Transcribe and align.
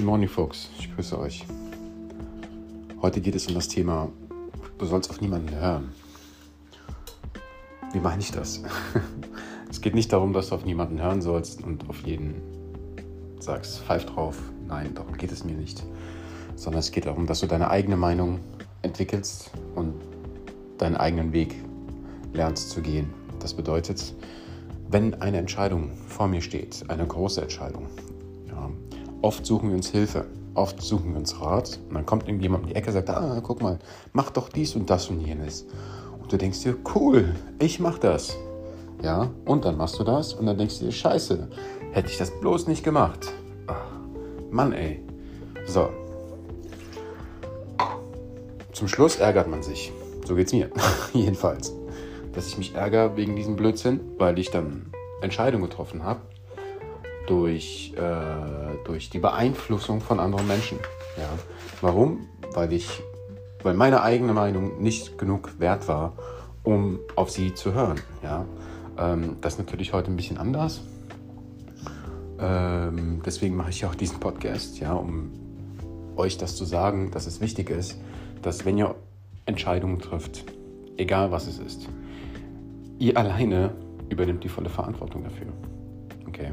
Good 0.00 0.06
morning, 0.06 0.30
folks. 0.30 0.70
Ich 0.78 0.90
grüße 0.94 1.18
euch. 1.18 1.44
Heute 3.02 3.20
geht 3.20 3.34
es 3.34 3.48
um 3.48 3.54
das 3.54 3.68
Thema, 3.68 4.08
du 4.78 4.86
sollst 4.86 5.10
auf 5.10 5.20
niemanden 5.20 5.54
hören. 5.54 5.92
Wie 7.92 8.00
meine 8.00 8.22
ich 8.22 8.32
das? 8.32 8.62
es 9.70 9.82
geht 9.82 9.94
nicht 9.94 10.10
darum, 10.10 10.32
dass 10.32 10.48
du 10.48 10.54
auf 10.54 10.64
niemanden 10.64 11.02
hören 11.02 11.20
sollst 11.20 11.62
und 11.62 11.86
auf 11.90 12.00
jeden 12.06 12.40
sagst, 13.40 13.80
pfeif 13.80 14.06
drauf. 14.06 14.38
Nein, 14.66 14.94
darum 14.94 15.18
geht 15.18 15.32
es 15.32 15.44
mir 15.44 15.54
nicht. 15.54 15.84
Sondern 16.56 16.80
es 16.80 16.92
geht 16.92 17.04
darum, 17.04 17.26
dass 17.26 17.40
du 17.40 17.46
deine 17.46 17.68
eigene 17.68 17.98
Meinung 17.98 18.40
entwickelst 18.80 19.50
und 19.74 19.92
deinen 20.78 20.96
eigenen 20.96 21.34
Weg 21.34 21.56
lernst 22.32 22.70
zu 22.70 22.80
gehen. 22.80 23.10
Das 23.38 23.52
bedeutet, 23.52 24.14
wenn 24.88 25.20
eine 25.20 25.36
Entscheidung 25.36 25.90
vor 26.06 26.26
mir 26.26 26.40
steht, 26.40 26.88
eine 26.88 27.06
große 27.06 27.42
Entscheidung, 27.42 27.86
oft 29.22 29.44
suchen 29.44 29.68
wir 29.68 29.76
uns 29.76 29.90
Hilfe, 29.90 30.26
oft 30.54 30.80
suchen 30.82 31.12
wir 31.12 31.18
uns 31.18 31.40
Rat 31.40 31.78
und 31.88 31.94
dann 31.94 32.06
kommt 32.06 32.26
irgendjemand 32.26 32.64
um 32.64 32.68
die 32.68 32.74
Ecke 32.74 32.88
und 32.88 32.94
sagt, 32.94 33.10
ah, 33.10 33.40
guck 33.42 33.62
mal, 33.62 33.78
mach 34.12 34.30
doch 34.30 34.48
dies 34.48 34.74
und 34.74 34.88
das 34.90 35.08
und 35.08 35.20
jenes. 35.20 35.66
Und 36.20 36.32
du 36.32 36.36
denkst 36.36 36.62
dir, 36.62 36.76
cool, 36.94 37.34
ich 37.58 37.80
mach 37.80 37.98
das. 37.98 38.36
Ja, 39.02 39.30
und 39.46 39.64
dann 39.64 39.76
machst 39.76 39.98
du 39.98 40.04
das 40.04 40.34
und 40.34 40.46
dann 40.46 40.58
denkst 40.58 40.78
du 40.78 40.86
dir, 40.86 40.92
scheiße, 40.92 41.48
hätte 41.92 42.10
ich 42.10 42.18
das 42.18 42.30
bloß 42.40 42.66
nicht 42.66 42.84
gemacht. 42.84 43.32
Ach, 43.66 43.86
Mann, 44.50 44.72
ey. 44.72 45.02
So. 45.66 45.88
Zum 48.72 48.88
Schluss 48.88 49.16
ärgert 49.16 49.48
man 49.48 49.62
sich. 49.62 49.92
So 50.26 50.34
geht's 50.34 50.52
mir. 50.52 50.70
Jedenfalls. 51.12 51.74
Dass 52.32 52.46
ich 52.46 52.58
mich 52.58 52.74
ärgere 52.74 53.16
wegen 53.16 53.36
diesem 53.36 53.56
Blödsinn, 53.56 54.00
weil 54.18 54.38
ich 54.38 54.50
dann 54.50 54.92
Entscheidungen 55.22 55.64
getroffen 55.64 56.04
habe, 56.04 56.20
durch, 57.26 57.94
äh, 57.96 58.84
durch 58.84 59.10
die 59.10 59.18
Beeinflussung 59.18 60.00
von 60.00 60.20
anderen 60.20 60.46
Menschen. 60.46 60.78
Ja. 61.16 61.28
Warum? 61.80 62.26
Weil 62.52 62.72
ich, 62.72 63.02
weil 63.62 63.74
meine 63.74 64.02
eigene 64.02 64.32
Meinung 64.32 64.82
nicht 64.82 65.18
genug 65.18 65.58
wert 65.58 65.88
war, 65.88 66.14
um 66.62 66.98
auf 67.16 67.30
sie 67.30 67.54
zu 67.54 67.72
hören. 67.72 68.00
Ja. 68.22 68.44
Ähm, 68.98 69.36
das 69.40 69.54
ist 69.54 69.58
natürlich 69.58 69.92
heute 69.92 70.10
ein 70.10 70.16
bisschen 70.16 70.38
anders. 70.38 70.82
Ähm, 72.38 73.20
deswegen 73.24 73.56
mache 73.56 73.70
ich 73.70 73.84
auch 73.84 73.94
diesen 73.94 74.18
Podcast, 74.18 74.80
ja, 74.80 74.94
um 74.94 75.30
euch 76.16 76.38
das 76.38 76.56
zu 76.56 76.64
sagen, 76.64 77.10
dass 77.10 77.26
es 77.26 77.40
wichtig 77.40 77.70
ist, 77.70 78.00
dass 78.42 78.64
wenn 78.64 78.78
ihr 78.78 78.94
Entscheidungen 79.46 79.98
trifft, 79.98 80.44
egal 80.96 81.32
was 81.32 81.46
es 81.46 81.58
ist, 81.58 81.88
ihr 82.98 83.16
alleine 83.16 83.72
übernimmt 84.08 84.44
die 84.44 84.48
volle 84.48 84.68
Verantwortung 84.68 85.24
dafür. 85.24 85.48
Okay? 86.26 86.52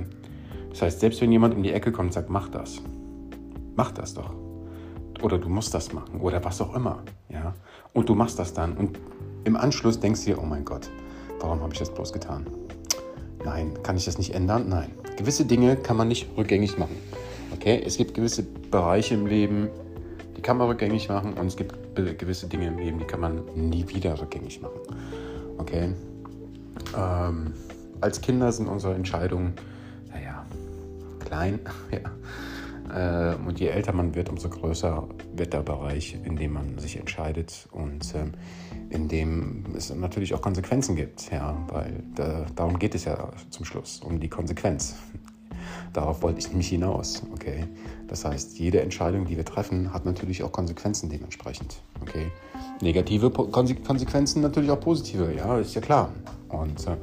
Das 0.77 0.83
heißt, 0.83 0.99
selbst 0.99 1.21
wenn 1.21 1.31
jemand 1.31 1.55
in 1.55 1.63
die 1.63 1.71
Ecke 1.71 1.91
kommt 1.91 2.09
und 2.09 2.13
sagt, 2.13 2.29
mach 2.29 2.49
das, 2.49 2.83
mach 3.75 3.89
das 3.89 4.13
doch. 4.13 4.31
Oder 5.23 5.39
du 5.39 5.49
musst 5.49 5.73
das 5.73 5.91
machen 5.91 6.21
oder 6.21 6.43
was 6.45 6.61
auch 6.61 6.75
immer. 6.75 7.01
Ja? 7.29 7.55
Und 7.93 8.09
du 8.09 8.13
machst 8.13 8.37
das 8.37 8.53
dann 8.53 8.77
und 8.77 8.99
im 9.43 9.55
Anschluss 9.55 9.99
denkst 9.99 10.25
du 10.25 10.35
dir, 10.35 10.39
oh 10.39 10.45
mein 10.45 10.63
Gott, 10.63 10.91
warum 11.39 11.61
habe 11.61 11.73
ich 11.73 11.79
das 11.79 11.91
bloß 11.91 12.13
getan? 12.13 12.45
Nein, 13.43 13.73
kann 13.81 13.97
ich 13.97 14.05
das 14.05 14.19
nicht 14.19 14.35
ändern? 14.35 14.69
Nein. 14.69 14.91
Gewisse 15.17 15.45
Dinge 15.45 15.77
kann 15.77 15.97
man 15.97 16.09
nicht 16.09 16.29
rückgängig 16.37 16.77
machen. 16.77 16.95
Okay? 17.55 17.81
Es 17.83 17.97
gibt 17.97 18.13
gewisse 18.13 18.43
Bereiche 18.43 19.15
im 19.15 19.25
Leben, 19.25 19.69
die 20.35 20.41
kann 20.41 20.59
man 20.59 20.67
rückgängig 20.67 21.09
machen 21.09 21.33
und 21.33 21.47
es 21.47 21.55
gibt 21.55 21.73
gewisse 21.95 22.45
Dinge 22.45 22.67
im 22.67 22.77
Leben, 22.77 22.99
die 22.99 23.05
kann 23.05 23.21
man 23.21 23.41
nie 23.55 23.89
wieder 23.89 24.21
rückgängig 24.21 24.61
machen. 24.61 24.79
Okay? 25.57 25.89
Ähm, 26.95 27.53
als 27.99 28.21
Kinder 28.21 28.51
sind 28.51 28.67
unsere 28.67 28.93
Entscheidungen 28.93 29.55
klein. 31.27 31.59
ja. 31.91 33.31
äh, 33.33 33.35
und 33.35 33.59
je 33.59 33.67
älter 33.67 33.93
man 33.93 34.15
wird, 34.15 34.29
umso 34.29 34.49
größer 34.49 35.07
wird 35.35 35.53
der 35.53 35.61
Bereich, 35.61 36.17
in 36.23 36.35
dem 36.35 36.53
man 36.53 36.77
sich 36.79 36.97
entscheidet 36.97 37.67
und 37.71 38.13
ähm, 38.15 38.33
in 38.89 39.07
dem 39.07 39.65
es 39.75 39.93
natürlich 39.93 40.33
auch 40.33 40.41
Konsequenzen 40.41 40.95
gibt. 40.95 41.31
Ja, 41.31 41.57
weil 41.69 42.03
da, 42.15 42.45
darum 42.55 42.79
geht 42.79 42.95
es 42.95 43.05
ja 43.05 43.31
zum 43.49 43.65
Schluss, 43.65 43.99
um 43.99 44.19
die 44.19 44.29
Konsequenz. 44.29 44.95
Darauf 45.93 46.21
wollte 46.21 46.39
ich 46.39 46.47
nämlich 46.49 46.69
hinaus. 46.69 47.23
Okay? 47.33 47.65
Das 48.07 48.23
heißt, 48.23 48.59
jede 48.59 48.81
Entscheidung, 48.81 49.25
die 49.25 49.35
wir 49.35 49.45
treffen, 49.45 49.93
hat 49.93 50.05
natürlich 50.05 50.43
auch 50.43 50.51
Konsequenzen 50.51 51.09
dementsprechend. 51.09 51.77
Okay? 52.01 52.31
Negative 52.81 53.31
Konsequenzen, 53.31 54.41
natürlich 54.41 54.69
auch 54.69 54.79
positive, 54.79 55.33
ja, 55.35 55.57
ist 55.57 55.75
ja 55.75 55.81
klar. 55.81 56.11
Und 56.49 56.85
äh, 56.87 56.97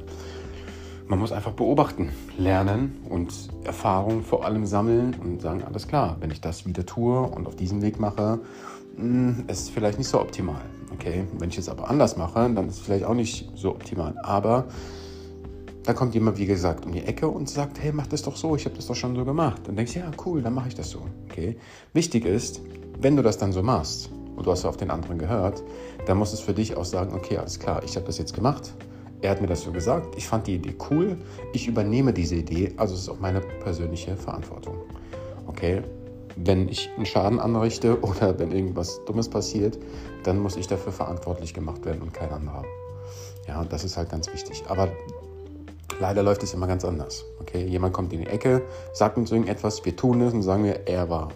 man 1.07 1.19
muss 1.19 1.31
einfach 1.31 1.51
beobachten, 1.51 2.11
lernen 2.37 2.99
und 3.09 3.31
Erfahrung 3.63 4.23
vor 4.23 4.45
allem 4.45 4.65
sammeln 4.65 5.15
und 5.21 5.41
sagen, 5.41 5.63
alles 5.63 5.87
klar, 5.87 6.17
wenn 6.19 6.31
ich 6.31 6.41
das 6.41 6.65
wieder 6.65 6.85
tue 6.85 7.21
und 7.21 7.47
auf 7.47 7.55
diesem 7.55 7.81
Weg 7.81 7.99
mache, 7.99 8.39
hm, 8.95 9.45
ist 9.47 9.61
es 9.61 9.69
vielleicht 9.69 9.97
nicht 9.97 10.07
so 10.07 10.19
optimal. 10.19 10.61
Okay, 10.93 11.25
wenn 11.37 11.49
ich 11.49 11.57
es 11.57 11.69
aber 11.69 11.89
anders 11.89 12.15
mache, 12.17 12.49
dann 12.53 12.67
ist 12.67 12.75
es 12.75 12.79
vielleicht 12.81 13.05
auch 13.05 13.13
nicht 13.13 13.51
so 13.55 13.71
optimal. 13.71 14.15
Aber 14.23 14.65
da 15.83 15.93
kommt 15.93 16.13
jemand, 16.15 16.37
wie 16.37 16.45
gesagt, 16.45 16.85
um 16.85 16.91
die 16.91 17.03
Ecke 17.03 17.27
und 17.27 17.49
sagt, 17.49 17.79
hey, 17.81 17.91
mach 17.91 18.07
das 18.07 18.23
doch 18.23 18.35
so, 18.35 18.55
ich 18.55 18.65
habe 18.65 18.75
das 18.75 18.87
doch 18.87 18.95
schon 18.95 19.15
so 19.15 19.25
gemacht. 19.25 19.61
Dann 19.65 19.75
denkst 19.75 19.93
du, 19.93 19.99
ja, 19.99 20.11
cool, 20.25 20.41
dann 20.41 20.53
mache 20.53 20.69
ich 20.69 20.75
das 20.75 20.89
so. 20.89 21.01
Okay, 21.29 21.57
wichtig 21.93 22.25
ist, 22.25 22.61
wenn 22.99 23.15
du 23.15 23.21
das 23.21 23.37
dann 23.37 23.51
so 23.51 23.61
machst 23.61 24.09
und 24.35 24.45
du 24.45 24.51
hast 24.51 24.65
auf 24.65 24.77
den 24.77 24.89
anderen 24.89 25.19
gehört, 25.19 25.61
dann 26.07 26.17
musst 26.17 26.33
du 26.33 26.37
es 26.37 26.41
für 26.41 26.53
dich 26.53 26.75
auch 26.77 26.85
sagen, 26.85 27.13
okay, 27.13 27.37
alles 27.37 27.59
klar, 27.59 27.83
ich 27.83 27.95
habe 27.95 28.05
das 28.05 28.17
jetzt 28.17 28.33
gemacht 28.33 28.73
er 29.25 29.31
hat 29.31 29.41
mir 29.41 29.47
das 29.47 29.61
so 29.61 29.71
gesagt, 29.71 30.15
ich 30.15 30.27
fand 30.27 30.45
die 30.45 30.55
Idee 30.55 30.75
cool, 30.89 31.17
ich 31.51 31.67
übernehme 31.67 32.13
diese 32.13 32.35
Idee, 32.35 32.73
also 32.77 32.93
es 32.93 33.01
ist 33.01 33.09
auch 33.09 33.19
meine 33.19 33.41
persönliche 33.41 34.15
Verantwortung. 34.15 34.75
Okay, 35.47 35.81
wenn 36.35 36.69
ich 36.69 36.89
einen 36.95 37.05
Schaden 37.05 37.39
anrichte 37.39 37.99
oder 38.03 38.37
wenn 38.37 38.51
irgendwas 38.51 39.03
Dummes 39.05 39.27
passiert, 39.27 39.79
dann 40.23 40.39
muss 40.39 40.57
ich 40.57 40.67
dafür 40.67 40.91
verantwortlich 40.91 41.53
gemacht 41.53 41.83
werden 41.85 42.01
und 42.03 42.13
kein 42.13 42.29
anderer. 42.29 42.63
Ja, 43.47 43.63
das 43.65 43.83
ist 43.83 43.97
halt 43.97 44.09
ganz 44.09 44.31
wichtig. 44.31 44.63
Aber 44.67 44.89
leider 45.99 46.21
läuft 46.21 46.43
es 46.43 46.53
immer 46.53 46.67
ganz 46.67 46.85
anders. 46.85 47.25
Okay, 47.39 47.65
jemand 47.65 47.93
kommt 47.93 48.13
in 48.13 48.19
die 48.19 48.27
Ecke, 48.27 48.61
sagt 48.93 49.17
uns 49.17 49.31
irgendetwas, 49.31 49.85
wir 49.85 49.95
tun 49.95 50.21
es 50.21 50.33
und 50.33 50.43
sagen 50.43 50.63
wir, 50.63 50.87
er 50.87 51.09
war 51.09 51.29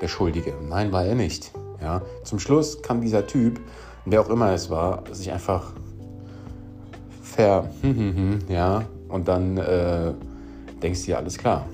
der 0.00 0.08
Schuldige. 0.08 0.54
Nein, 0.68 0.90
war 0.92 1.04
er 1.04 1.14
nicht. 1.14 1.52
Ja, 1.80 2.02
zum 2.24 2.40
Schluss 2.40 2.82
kann 2.82 3.00
dieser 3.00 3.26
Typ, 3.26 3.60
wer 4.04 4.20
auch 4.20 4.28
immer 4.28 4.52
es 4.52 4.70
war, 4.70 5.04
sich 5.12 5.30
einfach 5.30 5.72
ver, 7.38 7.70
hm, 7.82 7.96
hm, 7.96 8.16
hm, 8.16 8.38
ja, 8.48 8.84
und 9.08 9.28
dann 9.28 9.58
äh, 9.58 10.12
denkst 10.82 11.02
du 11.02 11.06
dir, 11.06 11.18
alles 11.18 11.38
klar. 11.38 11.68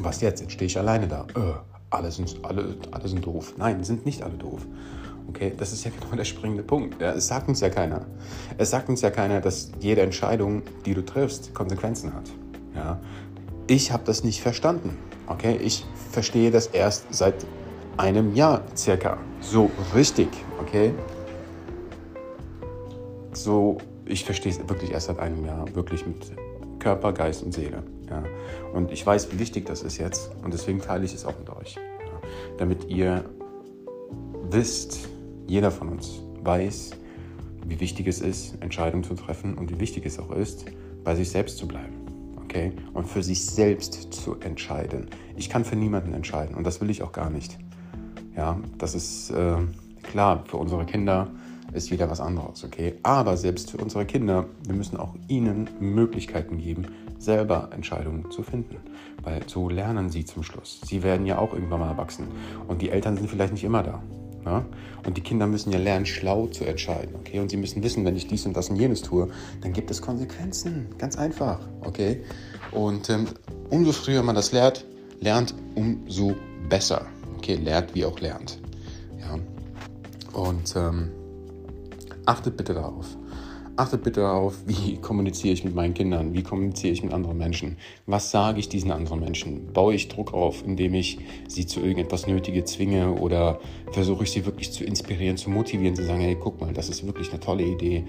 Was 0.00 0.22
jetzt? 0.22 0.40
Jetzt 0.40 0.52
stehe 0.52 0.66
ich 0.66 0.78
alleine 0.78 1.06
da. 1.06 1.26
Äh, 1.36 1.52
alle, 1.90 2.10
sind, 2.10 2.38
alle, 2.42 2.74
alle 2.90 3.06
sind 3.06 3.26
doof. 3.26 3.52
Nein, 3.58 3.84
sind 3.84 4.06
nicht 4.06 4.22
alle 4.22 4.32
doof. 4.32 4.66
Okay, 5.28 5.52
das 5.54 5.74
ist 5.74 5.84
ja 5.84 5.90
genau 5.90 6.16
der 6.16 6.24
springende 6.24 6.62
Punkt. 6.62 6.98
Ja, 7.02 7.12
es 7.12 7.28
sagt 7.28 7.48
uns 7.48 7.60
ja 7.60 7.68
keiner. 7.68 8.06
Es 8.56 8.70
sagt 8.70 8.88
uns 8.88 9.02
ja 9.02 9.10
keiner, 9.10 9.42
dass 9.42 9.70
jede 9.80 10.00
Entscheidung, 10.00 10.62
die 10.86 10.94
du 10.94 11.04
triffst, 11.04 11.54
Konsequenzen 11.54 12.14
hat. 12.14 12.30
Ja? 12.74 12.98
Ich 13.66 13.92
habe 13.92 14.04
das 14.06 14.24
nicht 14.24 14.40
verstanden. 14.40 14.96
Okay, 15.26 15.58
ich 15.62 15.84
verstehe 16.12 16.50
das 16.50 16.68
erst 16.68 17.12
seit 17.14 17.44
einem 17.98 18.34
Jahr 18.34 18.62
circa. 18.74 19.18
So 19.42 19.70
richtig. 19.94 20.28
Okay, 20.62 20.94
so 23.34 23.76
ich 24.06 24.24
verstehe 24.24 24.52
es 24.52 24.58
wirklich 24.68 24.92
erst 24.92 25.06
seit 25.06 25.18
einem 25.18 25.44
Jahr, 25.44 25.74
wirklich 25.74 26.06
mit 26.06 26.32
Körper, 26.78 27.12
Geist 27.12 27.42
und 27.42 27.52
Seele. 27.52 27.82
Ja. 28.08 28.22
Und 28.72 28.92
ich 28.92 29.04
weiß, 29.04 29.32
wie 29.32 29.38
wichtig 29.38 29.66
das 29.66 29.82
ist 29.82 29.98
jetzt 29.98 30.30
und 30.42 30.52
deswegen 30.52 30.80
teile 30.80 31.04
ich 31.04 31.14
es 31.14 31.24
auch 31.24 31.38
mit 31.38 31.48
euch. 31.50 31.76
Ja. 31.76 32.28
Damit 32.58 32.84
ihr 32.88 33.24
wisst, 34.50 35.08
jeder 35.46 35.70
von 35.70 35.88
uns 35.88 36.20
weiß, 36.42 36.92
wie 37.66 37.80
wichtig 37.80 38.06
es 38.06 38.20
ist, 38.20 38.60
Entscheidungen 38.60 39.04
zu 39.04 39.14
treffen 39.14 39.54
und 39.54 39.70
wie 39.70 39.80
wichtig 39.80 40.04
es 40.06 40.18
auch 40.18 40.30
ist, 40.30 40.66
bei 41.02 41.14
sich 41.14 41.30
selbst 41.30 41.56
zu 41.56 41.66
bleiben. 41.66 41.94
Okay? 42.42 42.72
Und 42.92 43.06
für 43.06 43.22
sich 43.22 43.44
selbst 43.44 44.12
zu 44.12 44.36
entscheiden. 44.40 45.08
Ich 45.36 45.48
kann 45.48 45.64
für 45.64 45.76
niemanden 45.76 46.12
entscheiden 46.12 46.54
und 46.54 46.64
das 46.64 46.80
will 46.80 46.90
ich 46.90 47.02
auch 47.02 47.12
gar 47.12 47.30
nicht. 47.30 47.58
Ja, 48.36 48.58
das 48.78 48.94
ist 48.94 49.30
äh, 49.30 49.56
klar 50.02 50.44
für 50.46 50.56
unsere 50.56 50.84
Kinder 50.84 51.30
ist 51.74 51.90
wieder 51.90 52.08
was 52.08 52.20
anderes, 52.20 52.64
okay? 52.64 52.94
Aber 53.02 53.36
selbst 53.36 53.70
für 53.72 53.78
unsere 53.78 54.06
Kinder, 54.06 54.46
wir 54.66 54.74
müssen 54.74 54.96
auch 54.96 55.14
ihnen 55.28 55.68
Möglichkeiten 55.80 56.58
geben, 56.58 56.86
selber 57.18 57.70
Entscheidungen 57.72 58.30
zu 58.30 58.42
finden. 58.42 58.76
Weil 59.22 59.42
so 59.48 59.68
lernen 59.68 60.10
sie 60.10 60.24
zum 60.24 60.42
Schluss. 60.42 60.80
Sie 60.84 61.02
werden 61.02 61.26
ja 61.26 61.38
auch 61.38 61.52
irgendwann 61.52 61.80
mal 61.80 61.90
erwachsen. 61.90 62.28
Und 62.68 62.80
die 62.80 62.90
Eltern 62.90 63.16
sind 63.16 63.28
vielleicht 63.28 63.52
nicht 63.52 63.64
immer 63.64 63.82
da. 63.82 64.02
Ja? 64.44 64.60
Ne? 64.60 64.64
Und 65.06 65.16
die 65.16 65.20
Kinder 65.20 65.46
müssen 65.46 65.70
ja 65.72 65.78
lernen, 65.78 66.06
schlau 66.06 66.46
zu 66.46 66.64
entscheiden. 66.64 67.14
Okay? 67.16 67.40
Und 67.40 67.50
sie 67.50 67.56
müssen 67.56 67.82
wissen, 67.82 68.04
wenn 68.04 68.16
ich 68.16 68.26
dies 68.26 68.46
und 68.46 68.56
das 68.56 68.70
und 68.70 68.76
jenes 68.76 69.02
tue, 69.02 69.28
dann 69.60 69.72
gibt 69.72 69.90
es 69.90 70.00
Konsequenzen. 70.00 70.86
Ganz 70.98 71.16
einfach. 71.16 71.60
Okay? 71.80 72.22
Und 72.70 73.10
ähm, 73.10 73.26
umso 73.70 73.92
früher 73.92 74.22
man 74.22 74.34
das 74.34 74.52
lernt, 74.52 74.84
lernt, 75.20 75.54
umso 75.74 76.34
besser. 76.68 77.06
Okay, 77.38 77.56
lernt 77.56 77.94
wie 77.94 78.04
auch 78.04 78.18
lernt. 78.20 78.58
Ja. 79.20 79.38
Und 80.32 80.74
ähm, 80.76 81.10
Achtet 82.26 82.56
bitte 82.56 82.74
darauf. 82.74 83.06
achtet 83.76 84.02
bitte 84.04 84.20
darauf, 84.20 84.54
wie 84.66 84.96
kommuniziere 85.00 85.52
ich 85.52 85.64
mit 85.64 85.74
meinen 85.74 85.94
Kindern, 85.94 86.32
wie 86.32 86.42
kommuniziere 86.42 86.92
ich 86.92 87.02
mit 87.02 87.12
anderen 87.12 87.36
Menschen, 87.36 87.76
was 88.06 88.30
sage 88.30 88.60
ich 88.60 88.68
diesen 88.68 88.90
anderen 88.90 89.20
Menschen, 89.20 89.72
baue 89.72 89.94
ich 89.94 90.08
Druck 90.08 90.32
auf, 90.32 90.64
indem 90.64 90.94
ich 90.94 91.18
sie 91.48 91.66
zu 91.66 91.80
irgendetwas 91.80 92.26
Nötige 92.26 92.64
zwinge? 92.64 93.14
Oder 93.14 93.58
versuche 93.92 94.24
ich 94.24 94.30
sie 94.30 94.46
wirklich 94.46 94.72
zu 94.72 94.84
inspirieren, 94.84 95.36
zu 95.36 95.50
motivieren, 95.50 95.96
zu 95.96 96.04
sagen, 96.04 96.20
hey, 96.20 96.36
guck 96.38 96.60
mal, 96.60 96.72
das 96.72 96.88
ist 96.88 97.06
wirklich 97.06 97.30
eine 97.30 97.40
tolle 97.40 97.64
Idee, 97.64 98.04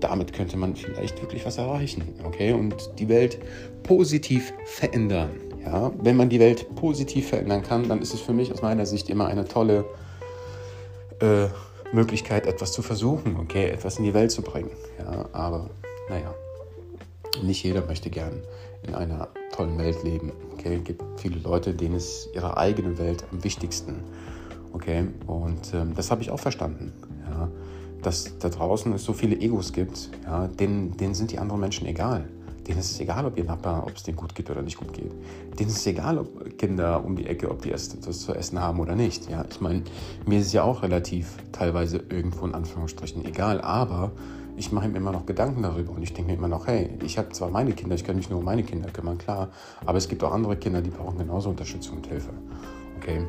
damit 0.00 0.32
könnte 0.32 0.56
man 0.56 0.76
vielleicht 0.76 1.20
wirklich 1.20 1.44
was 1.44 1.58
erreichen, 1.58 2.02
okay, 2.24 2.52
und 2.52 2.76
die 2.98 3.08
Welt 3.08 3.38
positiv 3.82 4.52
verändern. 4.66 5.30
Ja, 5.64 5.90
wenn 6.00 6.16
man 6.16 6.28
die 6.28 6.38
Welt 6.38 6.72
positiv 6.76 7.28
verändern 7.28 7.62
kann, 7.62 7.88
dann 7.88 8.00
ist 8.00 8.14
es 8.14 8.20
für 8.20 8.32
mich 8.32 8.52
aus 8.52 8.62
meiner 8.62 8.86
Sicht 8.86 9.10
immer 9.10 9.26
eine 9.26 9.44
tolle 9.44 9.84
äh, 11.20 11.48
Möglichkeit, 11.92 12.46
etwas 12.46 12.72
zu 12.72 12.82
versuchen, 12.82 13.36
okay, 13.38 13.70
etwas 13.70 13.98
in 13.98 14.04
die 14.04 14.14
Welt 14.14 14.30
zu 14.30 14.42
bringen. 14.42 14.70
Ja, 14.98 15.26
aber 15.32 15.70
naja, 16.08 16.34
nicht 17.42 17.62
jeder 17.62 17.84
möchte 17.86 18.10
gern 18.10 18.42
in 18.86 18.94
einer 18.94 19.28
tollen 19.52 19.78
Welt 19.78 20.02
leben. 20.04 20.32
Okay, 20.52 20.76
es 20.76 20.84
gibt 20.84 21.02
viele 21.20 21.40
Leute, 21.40 21.74
denen 21.74 21.94
ist 21.94 22.28
ihre 22.34 22.56
eigene 22.56 22.98
Welt 22.98 23.24
am 23.32 23.42
wichtigsten. 23.42 24.02
Okay, 24.72 25.06
und 25.26 25.72
ähm, 25.74 25.94
das 25.94 26.10
habe 26.10 26.22
ich 26.22 26.30
auch 26.30 26.40
verstanden. 26.40 26.92
Ja, 27.28 27.48
dass 28.02 28.38
da 28.38 28.48
draußen 28.48 28.92
es 28.92 29.04
so 29.04 29.12
viele 29.12 29.36
Egos 29.36 29.72
gibt, 29.72 30.10
ja, 30.24 30.46
denen, 30.46 30.96
denen 30.96 31.14
sind 31.14 31.32
die 31.32 31.38
anderen 31.38 31.60
Menschen 31.60 31.86
egal. 31.86 32.28
Denen 32.68 32.80
ist 32.80 32.90
es 32.90 33.00
egal, 33.00 33.24
ob 33.24 33.38
ihr 33.38 33.44
Nachbar, 33.44 33.84
ob 33.84 33.96
es 33.96 34.02
denen 34.02 34.18
gut 34.18 34.34
geht 34.34 34.50
oder 34.50 34.60
nicht 34.60 34.76
gut 34.76 34.92
geht. 34.92 35.10
Denen 35.58 35.70
ist 35.70 35.78
es 35.78 35.86
egal, 35.86 36.18
ob 36.18 36.58
Kinder 36.58 37.02
um 37.02 37.16
die 37.16 37.26
Ecke, 37.26 37.50
ob 37.50 37.62
die 37.62 37.72
etwas 37.72 38.20
zu 38.20 38.34
essen 38.34 38.60
haben 38.60 38.78
oder 38.78 38.94
nicht. 38.94 39.30
Ja, 39.30 39.42
ich 39.48 39.60
meine, 39.62 39.82
mir 40.26 40.38
ist 40.38 40.48
es 40.48 40.52
ja 40.52 40.64
auch 40.64 40.82
relativ 40.82 41.38
teilweise 41.50 41.96
irgendwo 42.10 42.44
in 42.44 42.54
Anführungsstrichen 42.54 43.24
egal, 43.24 43.62
aber 43.62 44.12
ich 44.58 44.70
mache 44.70 44.88
mir 44.88 44.98
immer 44.98 45.12
noch 45.12 45.24
Gedanken 45.24 45.62
darüber 45.62 45.92
und 45.92 46.02
ich 46.02 46.12
denke 46.12 46.32
mir 46.32 46.36
immer 46.36 46.48
noch, 46.48 46.66
hey, 46.66 46.90
ich 47.02 47.16
habe 47.16 47.30
zwar 47.30 47.48
meine 47.48 47.72
Kinder, 47.72 47.94
ich 47.94 48.04
kann 48.04 48.16
mich 48.16 48.28
nur 48.28 48.40
um 48.40 48.44
meine 48.44 48.64
Kinder 48.64 48.90
kümmern, 48.90 49.16
klar, 49.16 49.48
aber 49.86 49.96
es 49.96 50.08
gibt 50.08 50.22
auch 50.22 50.32
andere 50.32 50.56
Kinder, 50.56 50.82
die 50.82 50.90
brauchen 50.90 51.16
genauso 51.16 51.48
Unterstützung 51.48 51.96
und 51.96 52.06
Hilfe. 52.06 52.30
Okay? 52.98 53.22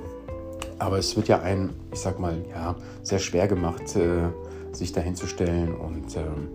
Aber 0.80 0.98
es 0.98 1.16
wird 1.16 1.30
ja 1.30 1.40
ein, 1.40 1.70
ich 1.94 2.00
sag 2.00 2.20
mal, 2.20 2.44
ja, 2.50 2.76
sehr 3.04 3.20
schwer 3.20 3.48
gemacht, 3.48 3.96
äh, 3.96 4.30
sich 4.74 4.92
dahinzustellen 4.92 5.74
und 5.74 6.16
ähm, 6.18 6.50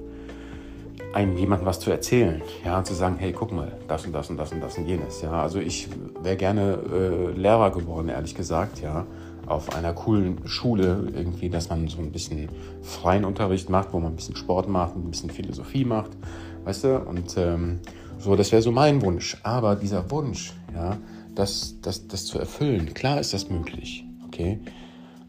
einem 1.13 1.37
jemandem 1.37 1.67
was 1.67 1.81
zu 1.81 1.91
erzählen, 1.91 2.43
ja, 2.65 2.83
zu 2.83 2.95
sagen, 2.95 3.17
hey, 3.19 3.33
guck 3.33 3.53
mal, 3.53 3.73
das 3.89 4.05
und 4.05 4.13
das 4.13 4.31
und 4.31 4.37
das 4.37 4.53
und 4.53 4.61
das 4.61 4.77
und 4.79 4.87
jenes, 4.87 5.23
ja. 5.23 5.33
Also 5.33 5.59
ich 5.59 5.89
wäre 6.23 6.37
gerne 6.37 6.79
äh, 6.93 7.31
Lehrer 7.39 7.71
geworden, 7.71 8.09
ehrlich 8.09 8.35
gesagt, 8.35 8.81
ja, 8.81 9.07
auf 9.47 9.75
einer 9.77 9.93
coolen 9.93 10.47
Schule 10.47 11.09
irgendwie, 11.15 11.51
dass 11.51 11.69
man 11.69 11.89
so 11.89 11.99
ein 11.99 12.11
bisschen 12.11 12.49
freien 12.83 13.25
Unterricht 13.25 13.69
macht, 13.69 13.93
wo 13.93 14.01
man 14.01 14.13
ein 14.13 14.17
bisschen 14.17 14.37
Sport 14.37 14.69
macht, 14.69 14.97
ein 14.97 15.11
bisschen 15.11 15.31
Philosophie 15.31 15.85
macht, 15.85 16.11
weißt 16.65 16.85
du, 16.85 16.99
und 16.99 17.37
ähm, 17.37 17.81
so, 18.19 18.37
das 18.37 18.53
wäre 18.53 18.63
so 18.63 18.73
mein 18.73 19.03
Wunsch. 19.03 19.37
Aber 19.43 19.77
dieser 19.77 20.11
Wunsch, 20.11 20.55
ja, 20.75 20.97
das, 21.35 21.77
das, 21.83 22.09
das 22.09 22.27
zu 22.27 22.39
erfüllen, 22.39 22.95
klar 22.95 23.21
ist 23.21 23.35
das 23.35 23.51
möglich, 23.51 24.05
okay, 24.27 24.61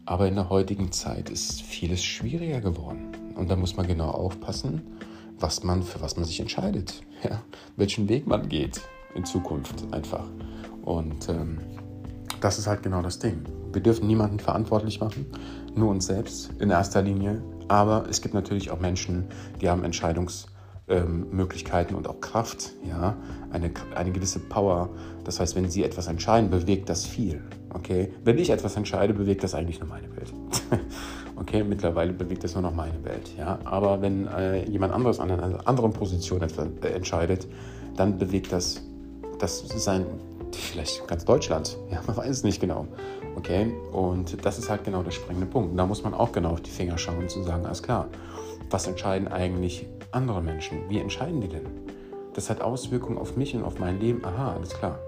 aber 0.04 0.28
in 0.28 0.34
der 0.34 0.48
heutigen 0.50 0.92
Zeit 0.92 1.30
ist 1.30 1.62
vieles 1.62 2.02
schwieriger 2.02 2.60
geworden 2.60 3.12
und 3.34 3.50
da 3.50 3.56
muss 3.56 3.76
man 3.76 3.86
genau 3.86 4.10
aufpassen, 4.10 4.82
was 5.38 5.62
man, 5.62 5.82
für 5.82 6.00
was 6.00 6.16
man 6.16 6.24
sich 6.24 6.40
entscheidet, 6.40 7.02
ja, 7.22 7.42
welchen 7.76 8.08
Weg 8.08 8.26
man 8.26 8.48
geht 8.48 8.80
in 9.14 9.24
Zukunft 9.24 9.84
einfach. 9.92 10.24
Und 10.82 11.28
ähm, 11.28 11.58
das 12.40 12.58
ist 12.58 12.66
halt 12.66 12.82
genau 12.82 13.02
das 13.02 13.18
Ding. 13.18 13.44
Wir 13.72 13.82
dürfen 13.82 14.06
niemanden 14.06 14.38
verantwortlich 14.38 15.00
machen, 15.00 15.26
nur 15.74 15.90
uns 15.90 16.06
selbst 16.06 16.50
in 16.60 16.70
erster 16.70 17.02
Linie. 17.02 17.42
Aber 17.68 18.06
es 18.08 18.22
gibt 18.22 18.34
natürlich 18.34 18.70
auch 18.70 18.78
Menschen, 18.80 19.26
die 19.60 19.68
haben 19.68 19.84
Entscheidungsmöglichkeiten 19.84 21.94
ähm, 21.94 21.98
und 21.98 22.08
auch 22.08 22.20
Kraft, 22.20 22.72
ja, 22.88 23.16
eine, 23.50 23.72
eine 23.94 24.12
gewisse 24.12 24.38
Power. 24.38 24.88
Das 25.24 25.40
heißt, 25.40 25.56
wenn 25.56 25.68
sie 25.68 25.82
etwas 25.82 26.06
entscheiden, 26.06 26.48
bewegt 26.50 26.88
das 26.88 27.04
viel. 27.04 27.42
Okay? 27.70 28.12
Wenn 28.24 28.38
ich 28.38 28.50
etwas 28.50 28.76
entscheide, 28.76 29.12
bewegt 29.12 29.42
das 29.42 29.54
eigentlich 29.54 29.80
nur 29.80 29.88
meine 29.88 30.14
Welt. 30.16 30.32
okay, 31.36 31.62
mittlerweile 31.62 32.12
bewegt 32.12 32.44
es 32.44 32.54
nur 32.54 32.62
noch 32.62 32.74
meine 32.74 33.04
Welt. 33.04 33.30
Ja? 33.38 33.58
Aber 33.64 34.00
wenn 34.02 34.26
äh, 34.26 34.68
jemand 34.68 34.92
anderes 34.92 35.20
an 35.20 35.30
einer 35.30 35.66
anderen 35.66 35.92
Position 35.92 36.42
äh, 36.42 36.88
entscheidet, 36.88 37.46
dann 37.96 38.18
bewegt 38.18 38.52
das, 38.52 38.82
das 39.38 39.66
sein, 39.68 40.04
vielleicht 40.52 41.06
ganz 41.06 41.24
Deutschland. 41.24 41.76
Ja, 41.90 42.00
man 42.06 42.16
weiß 42.16 42.30
es 42.30 42.42
nicht 42.42 42.60
genau. 42.60 42.86
Okay, 43.36 43.72
und 43.92 44.44
das 44.44 44.58
ist 44.58 44.70
halt 44.70 44.84
genau 44.84 45.02
der 45.02 45.10
springende 45.10 45.46
Punkt. 45.46 45.70
Und 45.70 45.76
da 45.76 45.86
muss 45.86 46.02
man 46.02 46.14
auch 46.14 46.32
genau 46.32 46.50
auf 46.50 46.62
die 46.62 46.70
Finger 46.70 46.96
schauen 46.96 47.18
und 47.18 47.30
zu 47.30 47.42
sagen, 47.42 47.66
alles 47.66 47.82
klar, 47.82 48.08
was 48.70 48.86
entscheiden 48.86 49.28
eigentlich 49.28 49.86
andere 50.10 50.42
Menschen? 50.42 50.88
Wie 50.88 50.98
entscheiden 50.98 51.40
die 51.40 51.48
denn? 51.48 51.66
Das 52.34 52.50
hat 52.50 52.60
Auswirkungen 52.60 53.18
auf 53.18 53.36
mich 53.36 53.54
und 53.54 53.62
auf 53.62 53.78
mein 53.78 54.00
Leben. 54.00 54.24
Aha, 54.24 54.54
alles 54.54 54.70
klar. 54.70 54.98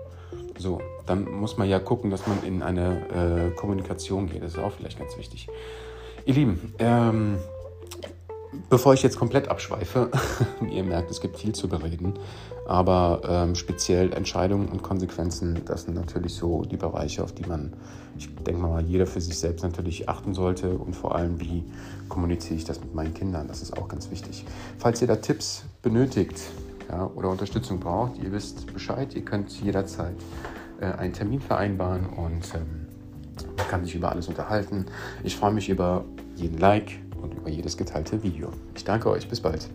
So, 0.59 0.81
dann 1.07 1.25
muss 1.31 1.57
man 1.57 1.69
ja 1.69 1.79
gucken, 1.79 2.11
dass 2.11 2.27
man 2.27 2.43
in 2.45 2.63
eine 2.63 3.51
äh, 3.53 3.57
Kommunikation 3.57 4.29
geht. 4.29 4.43
Das 4.43 4.55
ist 4.55 4.59
auch 4.59 4.73
vielleicht 4.73 4.99
ganz 4.99 5.17
wichtig. 5.17 5.49
Ihr 6.29 6.35
Lieben, 6.35 6.75
ähm, 6.79 7.39
bevor 8.69 8.93
ich 8.93 9.03
jetzt 9.03 9.19
komplett 9.19 9.49
abschweife, 9.49 10.11
ihr 10.71 10.85
merkt, 10.85 11.11
es 11.11 11.23
gibt 11.23 11.39
viel 11.39 11.55
zu 11.55 11.71
bereden, 11.71 12.19
aber 12.67 13.23
ähm, 13.27 13.55
speziell 13.55 14.13
Entscheidungen 14.13 14.69
und 14.69 14.83
Konsequenzen, 14.83 15.63
das 15.65 15.85
sind 15.85 15.95
natürlich 15.95 16.35
so 16.35 16.67
die 16.67 16.77
Bereiche, 16.77 17.25
auf 17.25 17.33
die 17.33 17.47
man, 17.47 17.73
ich 18.19 18.29
denke 18.45 18.61
mal, 18.61 18.85
jeder 18.85 19.07
für 19.07 19.23
sich 19.23 19.39
selbst 19.39 19.63
natürlich 19.63 20.11
achten 20.11 20.35
sollte 20.35 20.77
und 20.77 20.95
vor 20.95 21.15
allem, 21.15 21.41
wie 21.41 21.65
kommuniziere 22.11 22.57
ich 22.57 22.67
das 22.67 22.79
mit 22.79 22.95
meinen 22.95 23.15
Kindern, 23.15 23.49
das 23.49 23.63
ist 23.63 23.79
auch 23.79 23.89
ganz 23.89 24.11
wichtig. 24.11 24.45
Falls 24.77 25.01
ihr 25.01 25.09
da 25.09 25.17
Tipps 25.17 25.65
benötigt 25.81 26.43
ja, 26.91 27.07
oder 27.07 27.31
Unterstützung 27.31 27.81
braucht, 27.81 28.23
ihr 28.23 28.33
wisst 28.33 28.71
Bescheid, 28.75 29.15
ihr 29.15 29.25
könnt 29.25 29.51
jederzeit 29.63 30.17
äh, 30.79 30.85
einen 30.85 31.15
Termin 31.15 31.41
vereinbaren 31.41 32.05
und 32.05 32.55
ähm, 32.55 32.78
kann 33.69 33.85
sich 33.85 33.95
über 33.95 34.11
alles 34.11 34.29
unterhalten. 34.29 34.87
Ich 35.23 35.37
freue 35.37 35.53
mich 35.53 35.69
über 35.69 36.05
jeden 36.37 36.59
Like 36.59 36.99
und 37.23 37.35
über 37.35 37.49
jedes 37.49 37.77
geteilte 37.77 38.23
Video. 38.23 38.51
Ich 38.75 38.85
danke 38.85 39.11
euch. 39.11 39.29
Bis 39.29 39.41
bald. 39.41 39.69